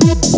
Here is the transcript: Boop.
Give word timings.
Boop. 0.00 0.37